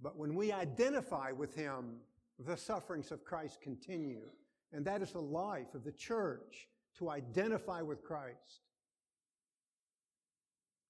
[0.00, 1.96] But when we identify with Him,
[2.38, 4.28] the sufferings of Christ continue.
[4.72, 8.62] And that is the life of the church, to identify with Christ.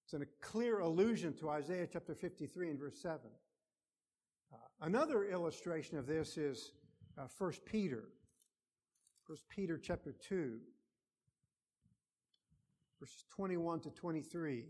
[0.05, 3.21] It's in a clear allusion to Isaiah chapter 53 and verse 7.
[4.53, 6.73] Uh, another illustration of this is
[7.19, 8.05] uh, 1 Peter.
[9.27, 10.59] 1 Peter chapter 2,
[13.01, 14.65] verses 21 to 23.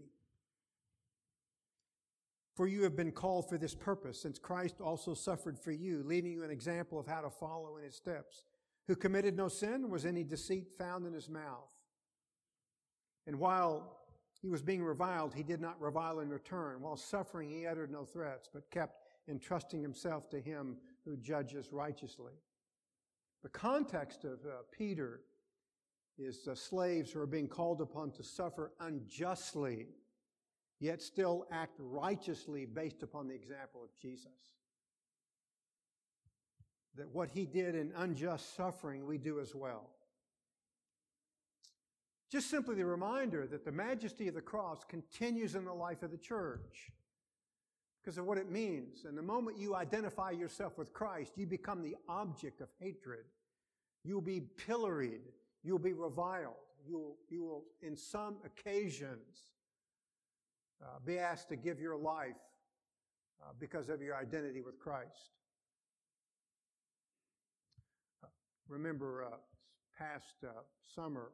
[2.54, 6.32] For you have been called for this purpose, since Christ also suffered for you, leaving
[6.32, 8.44] you an example of how to follow in his steps,
[8.86, 11.68] who committed no sin, was any deceit found in his mouth.
[13.26, 13.98] And while
[14.40, 16.80] he was being reviled, he did not revile in return.
[16.80, 22.32] While suffering, he uttered no threats, but kept entrusting himself to him who judges righteously.
[23.42, 25.20] The context of uh, Peter
[26.18, 29.86] is uh, slaves who are being called upon to suffer unjustly,
[30.80, 34.32] yet still act righteously based upon the example of Jesus.
[36.96, 39.90] That what he did in unjust suffering, we do as well.
[42.30, 46.10] Just simply the reminder that the majesty of the cross continues in the life of
[46.10, 46.90] the church
[48.06, 49.04] because of what it means.
[49.04, 53.24] And the moment you identify yourself with Christ, you become the object of hatred.
[54.04, 55.22] You'll be pilloried.
[55.64, 56.54] You'll be reviled.
[56.88, 59.48] You'll, you will, in some occasions,
[60.80, 62.36] uh, be asked to give your life
[63.42, 65.32] uh, because of your identity with Christ.
[68.22, 68.28] Uh,
[68.68, 69.36] remember, uh,
[69.98, 70.50] past uh,
[70.94, 71.32] summer,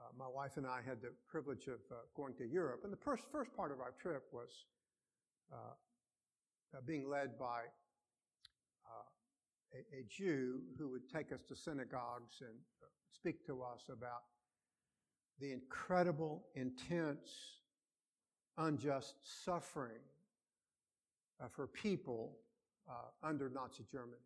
[0.00, 2.80] uh, my wife and I had the privilege of uh, going to Europe.
[2.84, 4.64] And the first, first part of our trip was
[5.52, 5.56] uh,
[6.76, 7.62] uh being led by
[8.86, 12.56] uh, a, a, Jew who would take us to synagogues and
[13.12, 14.24] speak to us about
[15.40, 17.30] the incredible, intense,
[18.58, 20.02] unjust suffering
[21.50, 22.36] for people
[23.22, 24.18] under Nazi Germany.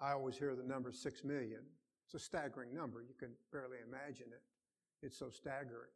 [0.00, 1.60] I always hear the number six million.
[2.06, 3.02] It's a staggering number.
[3.02, 4.42] You can barely imagine it.
[5.02, 5.90] It's so staggering.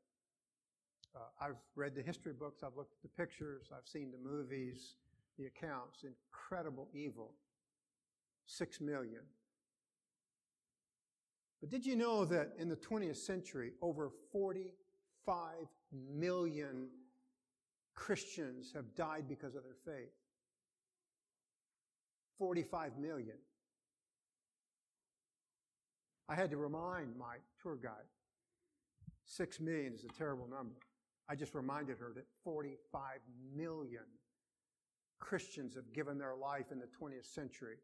[1.16, 4.96] Uh, I've read the history books, I've looked at the pictures, I've seen the movies,
[5.38, 6.04] the accounts.
[6.04, 7.32] Incredible evil.
[8.46, 9.22] Six million.
[11.60, 15.54] But did you know that in the 20th century, over 45
[16.12, 16.88] million
[17.94, 20.12] Christians have died because of their faith?
[22.38, 23.36] 45 million.
[26.28, 28.08] I had to remind my tour guide,
[29.26, 30.76] six million is a terrible number.
[31.28, 33.20] I just reminded her that 45
[33.56, 34.04] million
[35.20, 37.76] Christians have given their life in the 20th century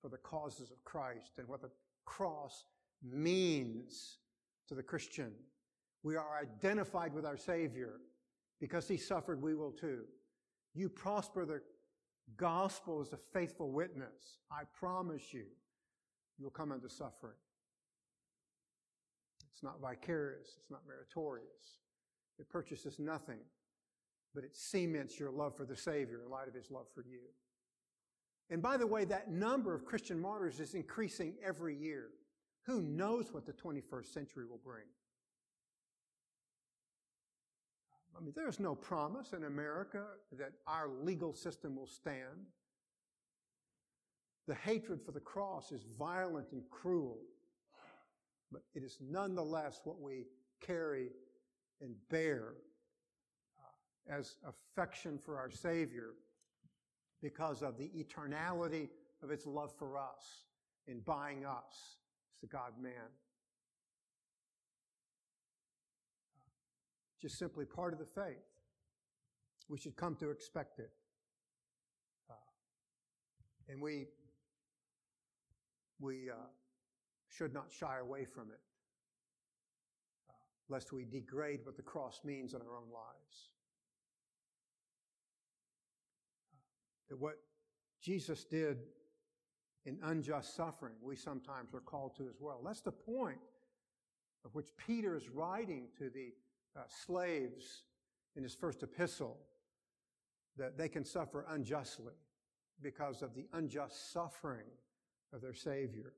[0.00, 1.70] for the causes of Christ and what the
[2.04, 2.64] cross
[3.02, 4.18] means
[4.68, 5.32] to the Christian.
[6.02, 8.00] We are identified with our Savior.
[8.60, 10.04] Because he suffered, we will too.
[10.74, 11.60] You prosper the
[12.36, 14.38] gospel as a faithful witness.
[14.50, 15.44] I promise you,
[16.38, 17.36] you'll come into suffering.
[19.56, 20.48] It's not vicarious.
[20.60, 21.78] It's not meritorious.
[22.38, 23.38] It purchases nothing,
[24.34, 27.20] but it cements your love for the Savior in light of His love for you.
[28.50, 32.08] And by the way, that number of Christian martyrs is increasing every year.
[32.66, 34.84] Who knows what the 21st century will bring?
[38.14, 40.04] I mean, there's no promise in America
[40.38, 42.44] that our legal system will stand.
[44.48, 47.16] The hatred for the cross is violent and cruel
[48.52, 50.26] but it is nonetheless what we
[50.60, 51.10] carry
[51.80, 52.54] and bear
[53.58, 56.10] uh, as affection for our Savior
[57.22, 58.88] because of the eternality
[59.22, 60.44] of its love for us
[60.86, 61.96] in buying us
[62.34, 62.92] as the God man.
[66.34, 66.40] Uh,
[67.20, 68.36] just simply part of the faith.
[69.68, 70.90] We should come to expect it.
[72.30, 72.34] Uh,
[73.68, 74.06] and we,
[75.98, 76.34] we, uh,
[77.36, 78.60] should not shy away from it,
[80.68, 83.50] lest we degrade what the cross means in our own lives.
[87.08, 87.36] That what
[88.02, 88.78] Jesus did
[89.84, 92.60] in unjust suffering, we sometimes are called to as well.
[92.64, 93.38] That's the point
[94.44, 96.32] of which Peter is writing to the
[96.76, 97.82] uh, slaves
[98.34, 99.38] in his first epistle
[100.56, 102.14] that they can suffer unjustly
[102.82, 104.66] because of the unjust suffering
[105.32, 106.14] of their Savior.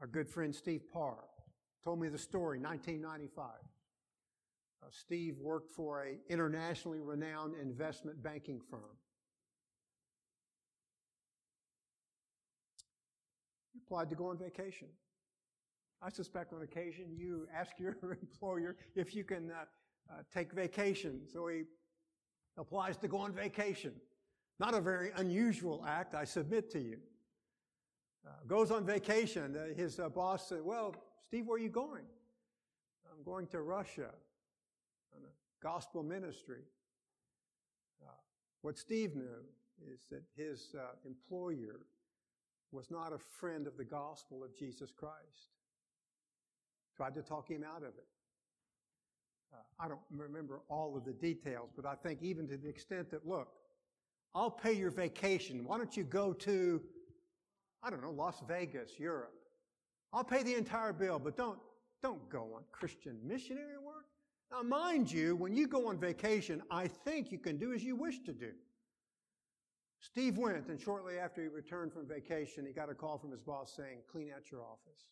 [0.00, 1.24] Our good friend Steve Parr
[1.84, 3.46] told me the story, 1995.
[4.80, 8.96] Uh, Steve worked for a internationally renowned investment banking firm.
[13.72, 14.88] He applied to go on vacation.
[16.00, 19.64] I suspect on occasion you ask your employer if you can uh,
[20.10, 21.22] uh, take vacation.
[21.32, 21.62] So he
[22.56, 23.94] applies to go on vacation.
[24.60, 26.98] Not a very unusual act, I submit to you.
[28.28, 29.56] Uh, goes on vacation.
[29.56, 32.04] Uh, his boss said, Well, Steve, where are you going?
[33.10, 34.10] I'm going to Russia
[35.16, 36.60] on a gospel ministry.
[38.02, 38.10] Uh,
[38.60, 39.42] what Steve knew
[39.92, 41.80] is that his uh, employer
[42.70, 45.54] was not a friend of the gospel of Jesus Christ.
[46.96, 48.06] Tried to talk him out of it.
[49.54, 53.10] Uh, I don't remember all of the details, but I think even to the extent
[53.10, 53.48] that, look,
[54.34, 55.64] I'll pay your vacation.
[55.64, 56.82] Why don't you go to,
[57.82, 59.34] I don't know, Las Vegas, Europe?
[60.12, 61.58] I'll pay the entire bill, but don't,
[62.02, 64.06] don't go on Christian missionary work.
[64.50, 67.96] Now, mind you, when you go on vacation, I think you can do as you
[67.96, 68.52] wish to do.
[70.00, 73.42] Steve went, and shortly after he returned from vacation, he got a call from his
[73.42, 75.06] boss saying, clean out your office.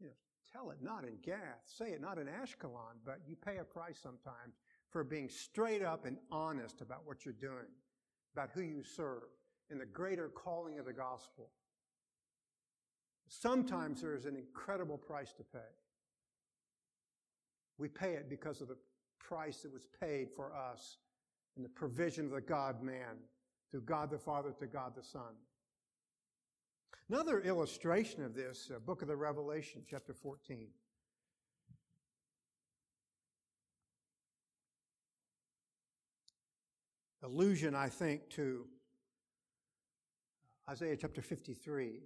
[0.00, 0.12] You know,
[0.52, 3.98] tell it not in Gath, say it not in Ashkelon, but you pay a price
[4.02, 4.56] sometimes
[4.90, 7.70] for being straight up and honest about what you're doing,
[8.34, 9.22] about who you serve,
[9.70, 11.50] and the greater calling of the gospel.
[13.28, 15.58] Sometimes there is an incredible price to pay.
[17.78, 18.76] We pay it because of the
[19.18, 20.98] price that was paid for us
[21.56, 23.16] and the provision of the God man
[23.70, 25.34] through God the Father to God the Son.
[27.08, 30.68] Another illustration of this, uh, book of the Revelation, chapter 14.
[37.22, 38.66] Allusion, I think, to
[40.68, 42.00] Isaiah chapter 53.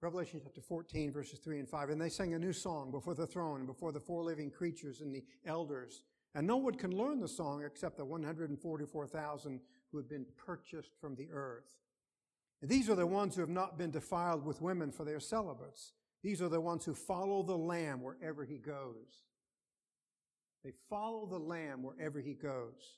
[0.00, 1.90] Revelation chapter 14, verses 3 and 5.
[1.90, 5.14] And they sang a new song before the throne before the four living creatures and
[5.14, 6.02] the elders.
[6.34, 9.60] And no one can learn the song except the 144,000
[9.90, 11.76] who have been purchased from the earth.
[12.62, 15.92] And these are the ones who have not been defiled with women for their celibates.
[16.22, 19.24] These are the ones who follow the Lamb wherever he goes.
[20.64, 22.96] They follow the Lamb wherever he goes.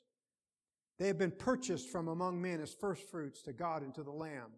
[0.99, 4.51] They have been purchased from among men as firstfruits to God and to the Lamb.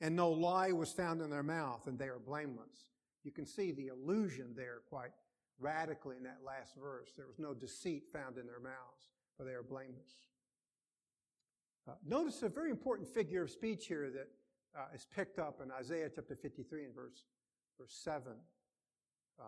[0.00, 2.90] And no lie was found in their mouth, and they are blameless.
[3.24, 5.10] You can see the illusion there quite
[5.58, 7.12] radically in that last verse.
[7.16, 10.12] There was no deceit found in their mouths, for they are blameless.
[11.88, 14.28] Uh, notice a very important figure of speech here that
[14.78, 17.24] uh, is picked up in Isaiah chapter 53 and verse,
[17.78, 18.32] verse 7.
[19.40, 19.44] Uh,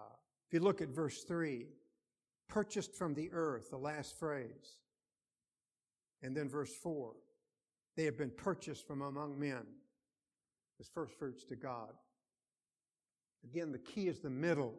[0.48, 1.66] if you look at verse 3,
[2.48, 4.78] purchased from the earth, the last phrase.
[6.22, 7.12] And then verse 4,
[7.96, 9.62] they have been purchased from among men
[10.80, 11.90] as first fruits to God.
[13.44, 14.74] Again, the key is the middle.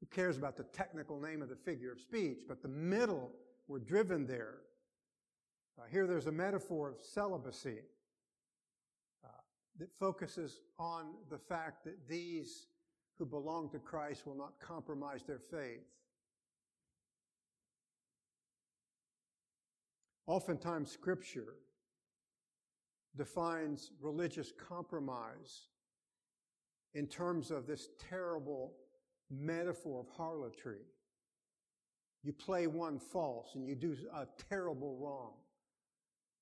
[0.00, 2.40] Who cares about the technical name of the figure of speech?
[2.46, 3.30] But the middle,
[3.66, 4.58] we're driven there.
[5.78, 7.78] Uh, here there's a metaphor of celibacy
[9.24, 9.28] uh,
[9.78, 12.66] that focuses on the fact that these
[13.18, 15.84] who belong to Christ will not compromise their faith.
[20.28, 21.54] Oftentimes, Scripture
[23.16, 25.68] defines religious compromise
[26.92, 28.74] in terms of this terrible
[29.30, 30.84] metaphor of harlotry.
[32.22, 35.32] You play one false and you do a terrible wrong.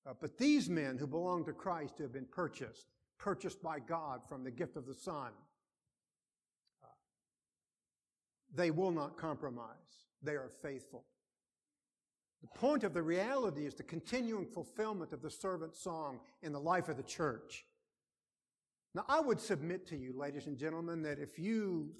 [0.05, 4.19] Uh, but these men who belong to Christ who have been purchased, purchased by God
[4.27, 5.31] from the gift of the Son.
[6.83, 6.87] Uh,
[8.53, 10.05] they will not compromise.
[10.21, 11.05] They are faithful.
[12.41, 16.59] The point of the reality is the continuing fulfillment of the servant song in the
[16.59, 17.65] life of the church.
[18.93, 21.91] Now, I would submit to you, ladies and gentlemen, that if you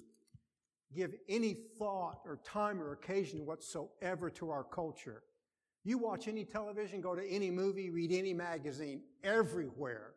[0.94, 5.22] give any thought or time or occasion whatsoever to our culture,
[5.84, 10.12] you watch any television, go to any movie, read any magazine, everywhere,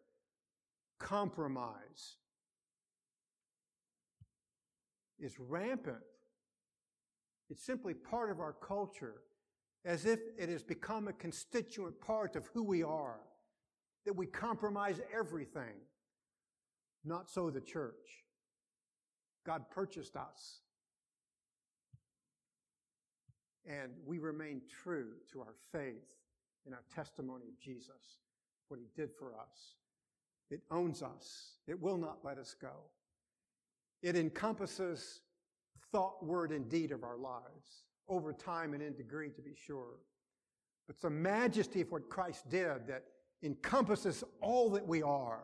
[0.99, 2.17] compromise
[5.19, 5.97] is rampant.
[7.49, 9.21] It's simply part of our culture
[9.85, 13.19] as if it has become a constituent part of who we are,
[14.05, 15.75] that we compromise everything.
[17.03, 18.25] Not so the church.
[19.45, 20.61] God purchased us.
[23.65, 26.15] And we remain true to our faith
[26.65, 28.19] in our testimony of Jesus,
[28.67, 29.75] what he did for us.
[30.49, 31.53] It owns us.
[31.67, 32.85] It will not let us go.
[34.03, 35.21] It encompasses
[35.91, 39.99] thought, word, and deed of our lives over time and in degree, to be sure.
[40.87, 43.03] But the majesty of what Christ did that
[43.43, 45.43] encompasses all that we are,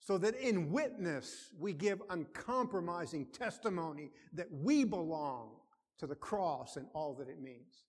[0.00, 5.50] so that in witness we give uncompromising testimony that we belong
[5.98, 7.84] to the cross and all that it means.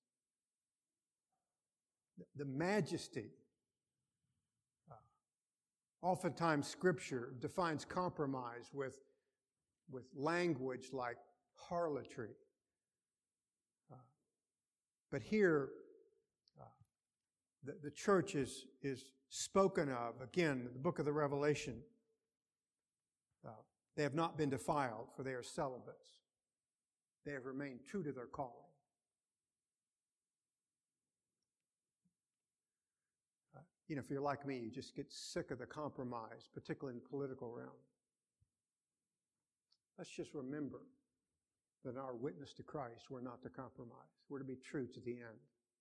[2.38, 3.32] The majesty.
[4.90, 4.96] Uh,
[6.02, 9.00] Oftentimes, Scripture defines compromise with,
[9.92, 11.18] with language like
[11.56, 12.30] harlotry.
[15.12, 15.70] But here,
[16.60, 16.66] uh,
[17.64, 21.76] the, the church is, is spoken of, again, the book of the Revelation.
[23.46, 23.52] Uh,
[23.96, 26.22] they have not been defiled, for they are celibates.
[27.26, 28.52] They have remained true to their calling.
[33.56, 36.98] Uh, you know, if you're like me, you just get sick of the compromise, particularly
[36.98, 37.70] in the political realm.
[39.98, 40.82] Let's just remember
[41.86, 44.20] that our witness to Christ, we're not to compromise.
[44.30, 45.40] We're to be true to the end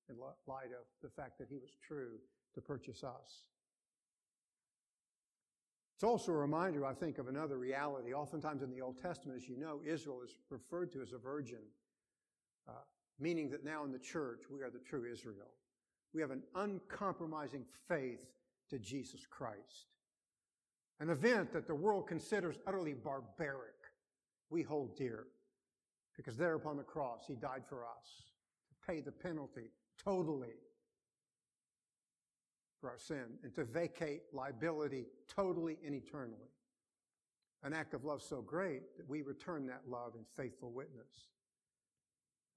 [0.09, 2.19] in light of the fact that he was true
[2.55, 3.49] to purchase us.
[5.97, 8.13] It's also a reminder, I think, of another reality.
[8.13, 11.63] Oftentimes in the Old Testament, as you know, Israel is referred to as a virgin,
[12.69, 12.73] uh,
[13.19, 15.53] meaning that now in the church, we are the true Israel.
[16.13, 18.27] We have an uncompromising faith
[18.71, 19.87] to Jesus Christ.
[21.01, 23.75] An event that the world considers utterly barbaric,
[24.51, 25.27] we hold dear.
[26.17, 28.33] Because there upon the cross, He died for us
[28.69, 29.71] to pay the penalty
[30.03, 30.55] totally
[32.81, 36.51] for our sin and to vacate liability totally and eternally.
[37.63, 41.31] An act of love so great that we return that love in faithful witness.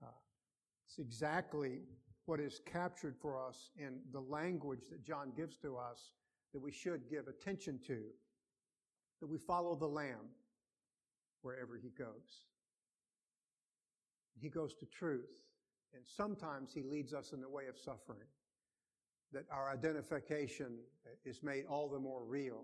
[0.03, 0.07] Uh,
[0.85, 1.79] it's exactly
[2.25, 6.11] what is captured for us in the language that John gives to us
[6.53, 8.01] that we should give attention to,
[9.21, 10.27] that we follow the Lamb
[11.41, 12.43] wherever he goes.
[14.39, 15.43] He goes to truth,
[15.93, 18.27] and sometimes he leads us in the way of suffering
[19.33, 20.77] that our identification
[21.25, 22.63] is made all the more real.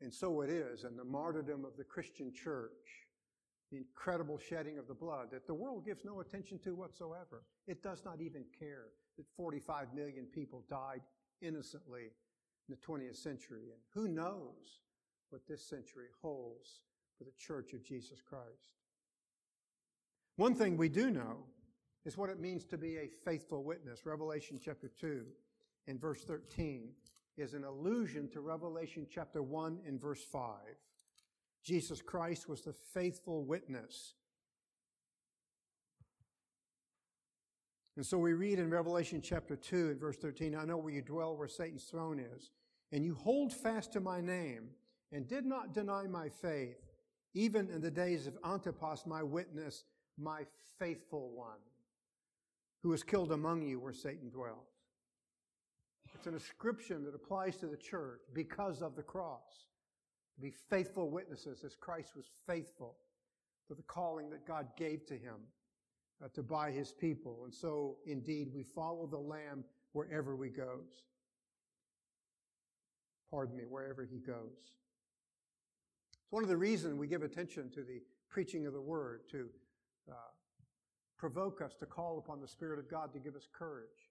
[0.00, 0.84] And so it is.
[0.84, 2.70] And the martyrdom of the Christian church,
[3.70, 7.44] the incredible shedding of the blood that the world gives no attention to whatsoever.
[7.66, 8.86] It does not even care
[9.16, 11.00] that 45 million people died
[11.40, 12.12] innocently
[12.68, 13.64] in the 20th century.
[13.70, 14.80] And who knows
[15.30, 16.80] what this century holds
[17.18, 18.72] for the church of Jesus Christ.
[20.36, 21.36] One thing we do know
[22.04, 24.04] is what it means to be a faithful witness.
[24.04, 25.24] Revelation chapter 2
[25.86, 26.90] in verse 13
[27.36, 30.56] is an allusion to Revelation chapter 1 and verse 5.
[31.62, 34.14] Jesus Christ was the faithful witness.
[37.96, 41.00] And so we read in Revelation chapter 2 and verse 13, I know where you
[41.00, 42.50] dwell, where Satan's throne is,
[42.90, 44.70] and you hold fast to my name,
[45.12, 46.76] and did not deny my faith,
[47.34, 49.84] even in the days of Antipas, my witness,
[50.18, 50.42] my
[50.78, 51.60] faithful one,
[52.82, 54.68] who was killed among you where Satan dwells.
[56.14, 59.66] It's an ascription that applies to the church because of the cross.
[60.36, 62.96] To be faithful witnesses as Christ was faithful
[63.68, 65.36] to the calling that God gave to him
[66.22, 67.42] uh, to buy his people.
[67.44, 71.04] And so, indeed, we follow the Lamb wherever he goes.
[73.30, 74.72] Pardon me, wherever he goes.
[76.12, 79.48] It's one of the reasons we give attention to the preaching of the word, to
[80.10, 80.14] uh,
[81.18, 84.10] provoke us to call upon the Spirit of God to give us courage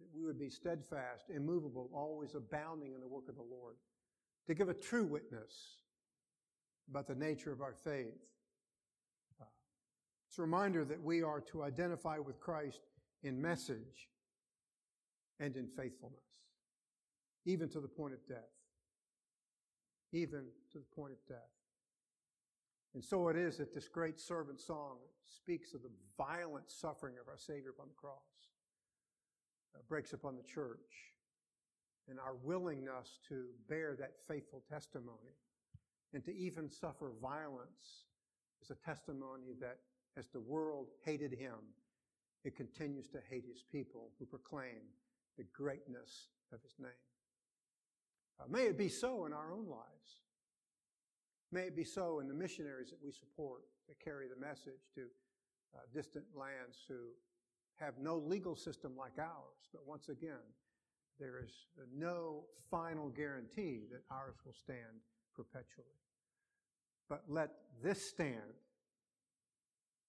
[0.00, 3.76] that we would be steadfast, immovable, always abounding in the work of the Lord,
[4.46, 5.76] to give a true witness
[6.88, 8.16] about the nature of our faith.
[9.40, 9.44] Uh,
[10.28, 12.80] it's a reminder that we are to identify with Christ
[13.22, 14.08] in message
[15.38, 16.20] and in faithfulness,
[17.44, 18.38] even to the point of death.
[20.12, 21.59] Even to the point of death.
[22.94, 27.28] And so it is that this great servant song speaks of the violent suffering of
[27.28, 28.18] our Savior upon the cross
[29.74, 31.14] uh, breaks upon the church
[32.08, 35.36] and our willingness to bear that faithful testimony
[36.12, 38.06] and to even suffer violence
[38.62, 39.78] is a testimony that
[40.16, 41.54] as the world hated him,
[42.44, 44.82] it continues to hate his people who proclaim
[45.38, 46.90] the greatness of his name.
[48.40, 50.22] Uh, may it be so in our own lives.
[51.52, 55.02] May it be so in the missionaries that we support that carry the message to
[55.74, 57.10] uh, distant lands who
[57.76, 59.68] have no legal system like ours.
[59.72, 60.46] But once again,
[61.18, 61.52] there is
[61.96, 65.02] no final guarantee that ours will stand
[65.34, 65.86] perpetually.
[67.08, 67.50] But let
[67.82, 68.54] this stand.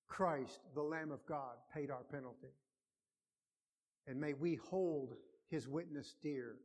[0.08, 2.54] Christ, the Lamb of God, paid our penalty.
[4.08, 5.16] And may we hold
[5.50, 6.58] his witness dear,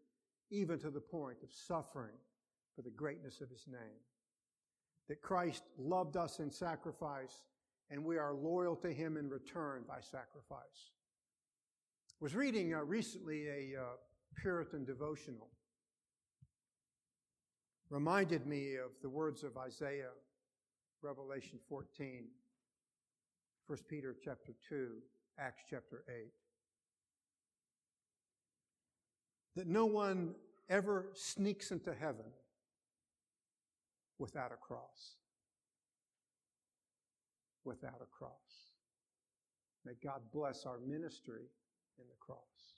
[0.51, 2.17] even to the point of suffering
[2.75, 4.01] for the greatness of his name.
[5.09, 7.45] That Christ loved us in sacrifice,
[7.91, 10.91] and we are loyal to him in return by sacrifice
[12.19, 13.85] I was reading uh, recently a uh,
[14.41, 15.51] Puritan devotional.
[17.91, 20.13] Reminded me of the words of Isaiah,
[21.03, 22.25] Revelation 14,
[23.67, 24.93] 1 Peter chapter 2,
[25.39, 26.15] Acts chapter 8.
[29.57, 30.37] That no one
[30.71, 32.25] ever sneaks into heaven
[34.19, 35.17] without a cross.
[37.65, 38.73] Without a cross.
[39.85, 41.43] May God bless our ministry
[41.99, 42.76] in the cross.